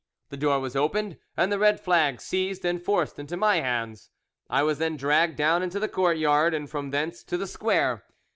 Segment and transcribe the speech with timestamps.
[0.29, 4.09] The door was opened, and the red flag seized and forced into my hands.
[4.49, 8.03] I was then dragged down into the courtyard, and from thence to the square.